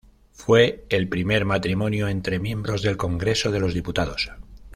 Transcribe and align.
Fue 0.31 0.83
el 0.89 1.07
primer 1.09 1.45
matrimonio 1.45 2.07
entre 2.07 2.39
miembros 2.39 2.81
del 2.81 2.97
Congreso 2.97 3.51
de 3.51 3.59
los 3.59 3.75
Diputados. 3.75 4.31